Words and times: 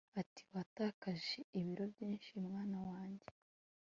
ati 0.21 0.43
watakaje 0.53 1.39
ibiro 1.59 1.83
byinshi, 1.93 2.31
mwana 2.47 2.79
wanjye 2.89 3.27